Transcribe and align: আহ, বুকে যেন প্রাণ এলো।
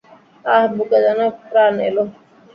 আহ, 0.45 0.65
বুকে 0.75 0.99
যেন 1.05 1.19
প্রাণ 1.41 1.73
এলো। 1.87 2.03